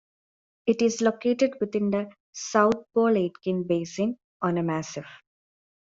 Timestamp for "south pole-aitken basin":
2.31-4.17